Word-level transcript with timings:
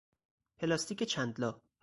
پلاستیک 0.57 1.03
چند 1.03 1.39
لا 1.39 1.61